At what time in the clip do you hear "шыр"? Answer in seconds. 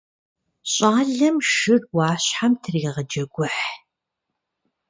1.53-1.81